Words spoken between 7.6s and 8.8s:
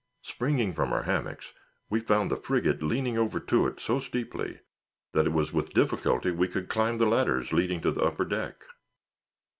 to the upper deck.